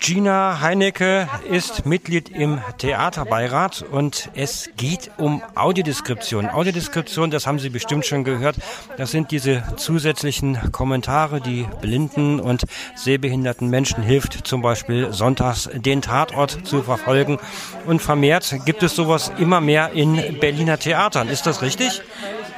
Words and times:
Gina 0.00 0.62
Heinecke 0.62 1.28
ist 1.50 1.84
Mitglied 1.84 2.30
im 2.30 2.58
Theaterbeirat 2.78 3.82
und 3.82 4.30
es 4.34 4.70
geht 4.78 5.10
um 5.18 5.42
Audiodeskription. 5.54 6.48
Audiodeskription, 6.48 7.30
das 7.30 7.46
haben 7.46 7.58
Sie 7.58 7.68
bestimmt 7.68 8.06
schon 8.06 8.24
gehört, 8.24 8.56
das 8.96 9.10
sind 9.10 9.30
diese 9.30 9.62
zusätzlichen 9.76 10.72
Kommentare, 10.72 11.42
die 11.42 11.66
blinden 11.82 12.40
und 12.40 12.64
sehbehinderten 12.94 13.68
Menschen 13.68 14.02
hilft, 14.02 14.46
zum 14.46 14.62
Beispiel 14.62 15.12
sonntags 15.12 15.68
den 15.70 16.00
Tatort 16.00 16.66
zu 16.66 16.82
verfolgen. 16.82 17.38
Und 17.86 18.00
vermehrt 18.00 18.56
gibt 18.64 18.82
es 18.82 18.96
sowas 18.96 19.30
immer 19.36 19.60
mehr 19.60 19.92
in 19.92 20.40
Berliner 20.40 20.78
Theatern. 20.78 21.28
Ist 21.28 21.46
das 21.46 21.60
richtig? 21.60 22.00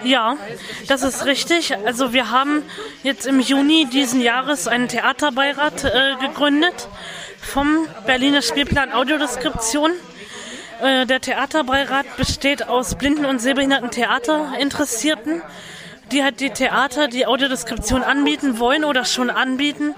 Ja, 0.05 0.37
das 0.89 1.03
ist 1.03 1.27
richtig. 1.27 1.77
Also 1.87 2.13
wir 2.13 2.31
haben 2.31 2.63
jetzt 3.03 3.27
im 3.27 3.41
Juni 3.41 3.87
diesen 3.93 4.21
Jahres 4.21 4.69
einen 4.69 4.89
Theaterbeirat 4.89 5.85
äh, 5.85 6.17
gegründet 6.21 6.89
vom 7.43 7.87
Berliner 8.07 8.41
Spielplan 8.41 8.93
Audiodeskription. 8.93 9.91
Äh, 10.81 11.07
der 11.07 11.21
Theaterbeirat 11.21 12.17
besteht 12.17 12.69
aus 12.69 12.95
blinden 12.95 13.27
und 13.27 13.41
sehbehinderten 13.41 13.91
Theaterinteressierten, 13.91 15.43
die 16.13 16.23
halt 16.23 16.41
die 16.41 16.51
Theater, 16.51 17.09
die 17.09 17.27
Audiodeskription 17.27 18.03
anbieten 18.03 18.59
wollen 18.59 18.85
oder 18.85 19.05
schon 19.05 19.29
anbieten, 19.29 19.95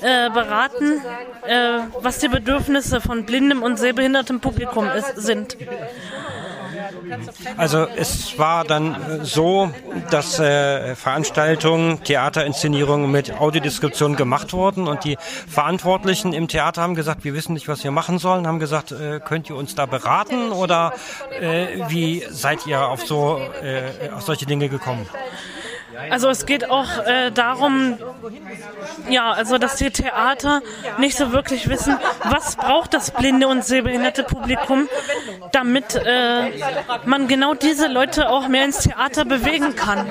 äh, 0.00 0.30
beraten, 0.30 1.00
äh, 1.46 1.80
was 2.00 2.18
die 2.18 2.28
Bedürfnisse 2.28 3.00
von 3.00 3.24
blindem 3.26 3.62
und 3.62 3.78
sehbehindertem 3.78 4.40
Publikum 4.40 4.88
sind. 5.16 5.56
Also 7.56 7.86
es 7.96 8.38
war 8.38 8.64
dann 8.64 9.20
so, 9.22 9.70
dass 10.10 10.38
äh, 10.38 10.94
Veranstaltungen, 10.94 12.02
Theaterinszenierungen 12.02 13.10
mit 13.10 13.40
Audiodeskription 13.40 14.16
gemacht 14.16 14.52
wurden 14.52 14.88
und 14.88 15.04
die 15.04 15.16
Verantwortlichen 15.48 16.32
im 16.32 16.48
Theater 16.48 16.82
haben 16.82 16.94
gesagt, 16.94 17.24
wir 17.24 17.34
wissen 17.34 17.54
nicht, 17.54 17.68
was 17.68 17.84
wir 17.84 17.90
machen 17.90 18.18
sollen, 18.18 18.46
haben 18.46 18.58
gesagt, 18.58 18.92
äh, 18.92 19.20
könnt 19.20 19.48
ihr 19.50 19.56
uns 19.56 19.74
da 19.74 19.86
beraten 19.86 20.52
oder 20.52 20.94
äh, 21.40 21.88
wie 21.88 22.24
seid 22.30 22.66
ihr 22.66 22.88
auf 22.88 23.06
so 23.06 23.40
äh, 23.62 24.10
auf 24.10 24.22
solche 24.22 24.46
Dinge 24.46 24.68
gekommen? 24.68 25.06
Also 26.10 26.28
es 26.28 26.46
geht 26.46 26.70
auch 26.70 26.98
äh, 27.06 27.30
darum, 27.30 27.98
ja, 29.08 29.32
also 29.32 29.58
dass 29.58 29.76
die 29.76 29.90
Theater 29.90 30.62
nicht 30.98 31.16
so 31.16 31.32
wirklich 31.32 31.68
wissen, 31.68 31.96
was 32.24 32.56
braucht 32.56 32.94
das 32.94 33.10
blinde 33.10 33.48
und 33.48 33.64
sehbehinderte 33.64 34.24
Publikum, 34.24 34.88
damit 35.52 35.94
äh, 35.94 36.50
man 37.04 37.28
genau 37.28 37.54
diese 37.54 37.88
Leute 37.88 38.28
auch 38.30 38.48
mehr 38.48 38.64
ins 38.64 38.78
Theater 38.78 39.24
bewegen 39.24 39.76
kann. 39.76 40.06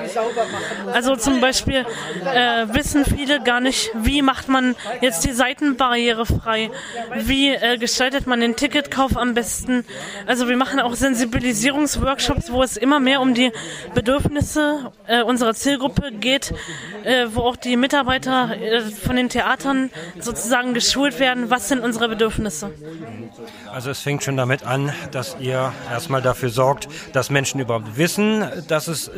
Also 0.92 1.16
zum 1.16 1.40
Beispiel 1.40 1.86
äh, 2.24 2.66
wissen 2.68 3.04
viele 3.04 3.40
gar 3.42 3.60
nicht, 3.60 3.90
wie 3.94 4.22
macht 4.22 4.48
man 4.48 4.76
jetzt 5.00 5.24
die 5.24 5.32
Seitenbarriere 5.32 6.26
frei, 6.26 6.70
wie 7.14 7.50
äh, 7.50 7.78
gestaltet 7.78 8.26
man 8.26 8.40
den 8.40 8.56
Ticketkauf 8.56 9.16
am 9.16 9.34
besten. 9.34 9.84
Also 10.26 10.48
wir 10.48 10.56
machen 10.56 10.80
auch 10.80 10.94
Sensibilisierungsworkshops, 10.94 12.52
wo 12.52 12.62
es 12.62 12.76
immer 12.76 13.00
mehr 13.00 13.20
um 13.20 13.34
die 13.34 13.52
Bedürfnisse 13.94 14.92
äh, 15.06 15.22
unserer 15.22 15.54
Zielgruppe 15.54 16.12
geht, 16.12 16.52
äh, 17.04 17.26
wo 17.32 17.42
auch 17.42 17.56
die 17.56 17.76
Mitarbeiter 17.76 18.03
äh, 18.06 18.80
von 18.80 19.16
den 19.16 19.28
Theatern 19.28 19.90
sozusagen 20.18 20.74
geschult 20.74 21.18
werden, 21.18 21.50
was 21.50 21.68
sind 21.68 21.80
unsere 21.80 22.08
Bedürfnisse. 22.08 22.70
Also 23.72 23.90
es 23.90 24.00
fängt 24.00 24.22
schon 24.22 24.36
damit 24.36 24.64
an, 24.64 24.92
dass 25.10 25.36
ihr 25.40 25.72
erstmal 25.90 26.22
dafür 26.22 26.50
sorgt, 26.50 26.88
dass 27.12 27.30
Menschen 27.30 27.60
überhaupt 27.60 27.96
wissen, 27.96 28.44
dass 28.68 28.88
es 28.88 29.10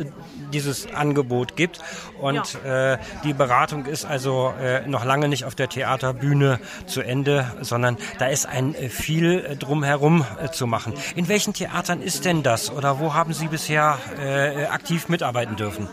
dieses 0.53 0.93
Angebot 0.93 1.55
gibt. 1.55 1.79
Und 2.19 2.57
ja. 2.63 2.93
äh, 2.93 2.97
die 3.23 3.33
Beratung 3.33 3.85
ist 3.85 4.05
also 4.05 4.53
äh, 4.59 4.87
noch 4.87 5.05
lange 5.05 5.27
nicht 5.27 5.45
auf 5.45 5.55
der 5.55 5.69
Theaterbühne 5.69 6.59
zu 6.85 7.01
Ende, 7.01 7.51
sondern 7.61 7.97
da 8.19 8.27
ist 8.27 8.45
ein 8.45 8.73
äh, 8.75 8.89
viel 8.89 9.57
drumherum 9.59 10.25
äh, 10.41 10.49
zu 10.49 10.67
machen. 10.67 10.93
In 11.15 11.27
welchen 11.27 11.53
Theatern 11.53 12.01
ist 12.01 12.25
denn 12.25 12.43
das 12.43 12.71
oder 12.71 12.99
wo 12.99 13.13
haben 13.13 13.33
Sie 13.33 13.47
bisher 13.47 13.97
äh, 14.19 14.65
aktiv 14.65 15.09
mitarbeiten 15.09 15.55
dürfen? 15.55 15.87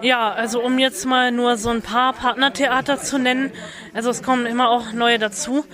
Ja, 0.00 0.30
also 0.30 0.62
um 0.62 0.78
jetzt 0.78 1.06
mal 1.06 1.32
nur 1.32 1.56
so 1.56 1.70
ein 1.70 1.82
paar 1.82 2.12
Partnertheater 2.12 3.00
zu 3.00 3.18
nennen, 3.18 3.50
also 3.94 4.10
es 4.10 4.22
kommen 4.22 4.46
immer 4.46 4.70
auch 4.70 4.92
neue 4.92 5.18
dazu. 5.18 5.64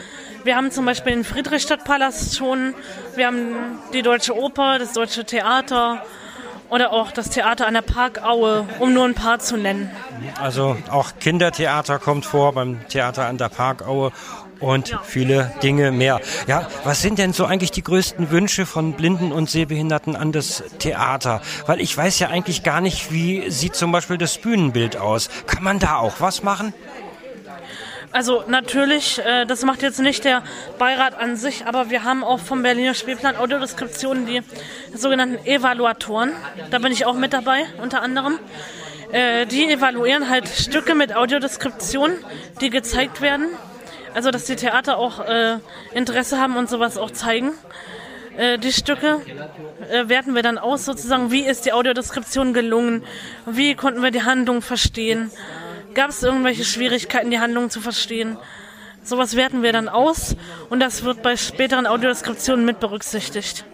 Wir 0.44 0.56
haben 0.56 0.70
zum 0.70 0.86
Beispiel 0.86 1.12
den 1.12 1.24
Friedrichstadtpalast 1.24 2.34
schon, 2.34 2.74
wir 3.16 3.26
haben 3.26 3.54
die 3.92 4.00
Deutsche 4.00 4.34
Oper, 4.34 4.78
das 4.78 4.94
Deutsche 4.94 5.26
Theater 5.26 6.06
oder 6.74 6.92
auch 6.92 7.12
das 7.12 7.30
Theater 7.30 7.68
an 7.68 7.74
der 7.74 7.82
Parkaue, 7.82 8.66
um 8.80 8.92
nur 8.92 9.04
ein 9.04 9.14
paar 9.14 9.38
zu 9.38 9.56
nennen. 9.56 9.88
Also 10.40 10.76
auch 10.90 11.12
Kindertheater 11.20 12.00
kommt 12.00 12.26
vor 12.26 12.52
beim 12.52 12.84
Theater 12.88 13.26
an 13.26 13.38
der 13.38 13.48
Parkaue 13.48 14.10
und 14.58 14.98
viele 15.04 15.52
Dinge 15.62 15.92
mehr. 15.92 16.20
Ja, 16.48 16.66
was 16.82 17.00
sind 17.00 17.20
denn 17.20 17.32
so 17.32 17.44
eigentlich 17.44 17.70
die 17.70 17.84
größten 17.84 18.30
Wünsche 18.30 18.66
von 18.66 18.94
Blinden 18.94 19.30
und 19.30 19.48
Sehbehinderten 19.48 20.16
an 20.16 20.32
das 20.32 20.64
Theater? 20.80 21.42
Weil 21.66 21.80
ich 21.80 21.96
weiß 21.96 22.18
ja 22.18 22.28
eigentlich 22.28 22.64
gar 22.64 22.80
nicht, 22.80 23.12
wie 23.12 23.50
sieht 23.52 23.76
zum 23.76 23.92
Beispiel 23.92 24.18
das 24.18 24.38
Bühnenbild 24.38 24.96
aus. 24.96 25.28
Kann 25.46 25.62
man 25.62 25.78
da 25.78 25.98
auch 25.98 26.14
was 26.18 26.42
machen? 26.42 26.74
Also 28.14 28.44
natürlich, 28.46 29.18
äh, 29.18 29.44
das 29.44 29.62
macht 29.64 29.82
jetzt 29.82 30.00
nicht 30.00 30.24
der 30.24 30.42
Beirat 30.78 31.18
an 31.18 31.36
sich, 31.36 31.66
aber 31.66 31.90
wir 31.90 32.04
haben 32.04 32.24
auch 32.24 32.40
vom 32.40 32.62
Berliner 32.62 32.94
Spielplan 32.94 33.36
Audiodeskriptionen 33.36 34.24
die 34.24 34.40
sogenannten 34.94 35.44
Evaluatoren. 35.46 36.32
Da 36.70 36.78
bin 36.78 36.92
ich 36.92 37.04
auch 37.04 37.16
mit 37.16 37.34
dabei, 37.34 37.66
unter 37.82 38.00
anderem. 38.00 38.38
Äh, 39.12 39.44
die 39.44 39.70
evaluieren 39.70 40.30
halt 40.30 40.48
Stücke 40.48 40.94
mit 40.94 41.14
Audiodeskription, 41.14 42.12
die 42.62 42.70
gezeigt 42.70 43.20
werden 43.20 43.48
also, 44.14 44.30
dass 44.30 44.44
die 44.44 44.54
Theater 44.54 44.96
auch 44.98 45.18
äh, 45.20 45.58
Interesse 45.92 46.38
haben 46.38 46.56
und 46.56 46.70
sowas 46.70 46.96
auch 46.96 47.10
zeigen. 47.10 47.50
Äh, 48.36 48.58
die 48.58 48.72
Stücke 48.72 49.20
äh, 49.90 50.08
werten 50.08 50.36
wir 50.36 50.42
dann 50.42 50.56
aus, 50.56 50.84
sozusagen, 50.84 51.32
wie 51.32 51.40
ist 51.40 51.66
die 51.66 51.72
Audiodeskription 51.72 52.54
gelungen, 52.54 53.04
wie 53.44 53.74
konnten 53.74 54.02
wir 54.02 54.12
die 54.12 54.22
Handlung 54.22 54.62
verstehen, 54.62 55.32
gab 55.94 56.10
es 56.10 56.22
irgendwelche 56.22 56.64
Schwierigkeiten, 56.64 57.30
die 57.30 57.38
Handlung 57.38 57.70
zu 57.70 57.80
verstehen. 57.80 58.36
Sowas 59.02 59.36
werten 59.36 59.62
wir 59.62 59.72
dann 59.72 59.88
aus 59.88 60.34
und 60.70 60.80
das 60.80 61.04
wird 61.04 61.22
bei 61.22 61.36
späteren 61.36 61.86
Audiodeskriptionen 61.86 62.64
mit 62.64 62.80
berücksichtigt. 62.80 63.64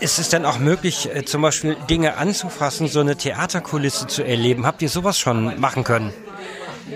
Ist 0.00 0.18
es 0.18 0.28
denn 0.28 0.44
auch 0.44 0.58
möglich, 0.58 1.08
äh, 1.14 1.24
zum 1.24 1.42
Beispiel 1.42 1.76
Dinge 1.88 2.16
anzufassen, 2.16 2.88
so 2.88 3.00
eine 3.00 3.16
Theaterkulisse 3.16 4.08
zu 4.08 4.24
erleben? 4.24 4.66
Habt 4.66 4.82
ihr 4.82 4.88
sowas 4.88 5.18
schon 5.18 5.60
machen 5.60 5.84
können? 5.84 6.12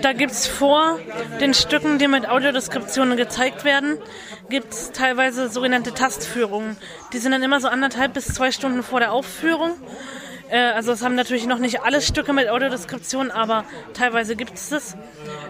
Da 0.01 0.13
gibt 0.13 0.33
es 0.33 0.45
vor 0.45 0.99
den 1.39 1.53
Stücken, 1.53 1.97
die 1.97 2.07
mit 2.07 2.27
Audiodeskriptionen 2.27 3.17
gezeigt 3.17 3.63
werden, 3.63 3.97
gibt 4.49 4.73
es 4.73 4.91
teilweise 4.91 5.49
sogenannte 5.49 5.93
Tastführungen. 5.93 6.77
Die 7.13 7.19
sind 7.19 7.31
dann 7.31 7.41
immer 7.41 7.61
so 7.61 7.67
anderthalb 7.67 8.13
bis 8.13 8.27
zwei 8.27 8.51
Stunden 8.51 8.83
vor 8.83 8.99
der 8.99 9.11
Aufführung. 9.11 9.71
Äh, 10.49 10.57
also 10.57 10.91
es 10.91 11.03
haben 11.03 11.15
natürlich 11.15 11.45
noch 11.47 11.59
nicht 11.59 11.81
alle 11.81 12.01
Stücke 12.01 12.33
mit 12.33 12.49
Audiodeskription, 12.49 13.31
aber 13.31 13.65
teilweise 13.93 14.35
gibt 14.35 14.55
es 14.55 14.69
das, 14.69 14.97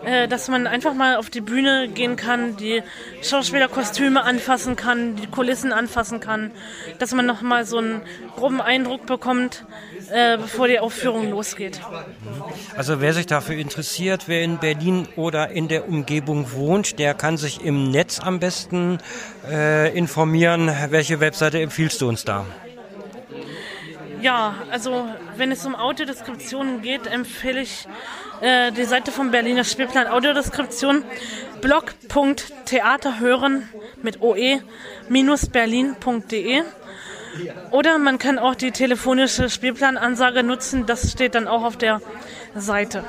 äh, 0.06 0.28
dass 0.28 0.48
man 0.48 0.68
einfach 0.68 0.94
mal 0.94 1.18
auf 1.18 1.30
die 1.30 1.42
Bühne 1.42 1.88
gehen 1.88 2.16
kann, 2.16 2.58
die 2.58 2.82
Schauspielerkostüme 3.22 4.24
anfassen 4.24 4.76
kann, 4.76 5.16
die 5.16 5.28
Kulissen 5.28 5.74
anfassen 5.74 6.20
kann, 6.20 6.52
dass 7.00 7.14
man 7.14 7.26
noch 7.26 7.42
mal 7.42 7.66
so 7.66 7.78
einen 7.78 8.02
groben 8.36 8.62
Eindruck 8.62 9.06
bekommt, 9.06 9.66
äh, 10.12 10.38
bevor 10.38 10.68
die 10.68 10.80
Aufführung 10.80 11.30
losgeht. 11.30 11.80
Also 12.76 13.02
wer 13.02 13.14
sich 13.14 13.26
dafür 13.26 13.58
interessiert, 13.58 14.24
wer 14.28 14.42
in 14.42 14.58
Berlin 14.58 15.08
oder 15.16 15.50
in 15.50 15.68
der 15.68 15.88
Umgebung 15.88 16.52
wohnt, 16.54 17.00
der 17.00 17.14
kann 17.14 17.38
sich 17.38 17.64
im 17.64 17.92
Netz 17.92 18.20
am 18.20 18.40
besten 18.40 19.00
äh, 19.50 19.96
informieren. 19.98 20.72
Welche 20.90 21.20
Webseite 21.20 21.62
empfiehlst 21.62 22.02
du 22.02 22.10
uns 22.10 22.24
da? 22.24 22.46
Ja, 24.28 24.56
also 24.72 25.08
wenn 25.38 25.52
es 25.54 25.66
um 25.66 25.74
Audiodeskriptionen 25.74 26.82
geht, 26.82 27.08
empfehle 27.08 27.62
ich 27.62 27.88
äh, 28.42 28.74
die 28.74 28.84
Seite 28.84 29.14
vom 29.14 29.32
Berliner 29.32 29.64
Spielplan 29.64 30.08
Audiodeskription 30.08 31.06
blog.theaterhören 31.62 33.70
mit 34.04 34.22
oe-berlin.de 34.22 36.64
oder 37.72 37.98
man 38.00 38.20
kann 38.20 38.38
auch 38.38 38.56
die 38.56 38.72
telefonische 38.72 39.50
Spielplanansage 39.50 40.44
nutzen, 40.44 40.86
das 40.86 41.10
steht 41.10 41.34
dann 41.34 41.48
auch 41.48 41.64
auf 41.64 41.78
der 41.78 42.02
Seite. 42.54 43.06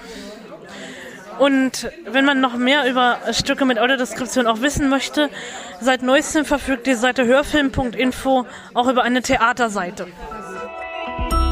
Und 1.41 1.91
wenn 2.07 2.25
man 2.25 2.41
noch 2.41 2.55
mehr 2.55 2.89
über 2.89 3.19
Stücke 3.33 3.65
mit 3.65 3.81
Audiodeskription 3.81 4.47
auch 4.47 4.61
wissen 4.61 4.89
möchte, 4.89 5.31
seit 5.81 6.03
neuestem 6.03 6.45
verfügt 6.45 6.87
die 6.87 6.95
Seite 6.95 7.27
hörfilm.info 7.27 8.47
auch 8.75 8.87
über 8.87 9.03
eine 9.03 9.21
Theaterseite. 9.21 10.07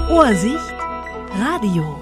Ohrsicht 0.09 0.73
Radio. 1.37 1.99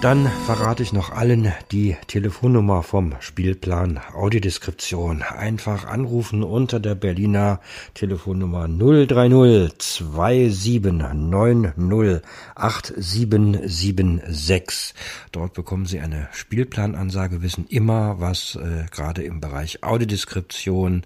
Dann 0.00 0.26
verrate 0.46 0.82
ich 0.82 0.94
noch 0.94 1.12
allen 1.12 1.52
die 1.70 1.98
Telefonnummer 2.06 2.82
vom 2.82 3.14
Spielplan 3.20 4.00
Audiodeskription. 4.14 5.20
Einfach 5.20 5.86
anrufen 5.86 6.42
unter 6.42 6.80
der 6.80 6.94
Berliner 6.94 7.60
Telefonnummer 7.92 8.68
030 8.68 9.78
2790 9.78 12.22
8776. 12.54 14.94
Dort 15.30 15.52
bekommen 15.52 15.84
Sie 15.84 16.00
eine 16.00 16.28
Spielplanansage, 16.32 17.42
wissen 17.42 17.66
immer, 17.68 18.18
was 18.18 18.56
äh, 18.56 18.86
gerade 18.90 19.24
im 19.24 19.40
Bereich 19.40 19.84
Audiodeskription 19.84 21.02